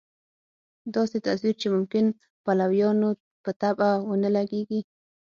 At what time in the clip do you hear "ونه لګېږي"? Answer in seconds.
4.09-4.81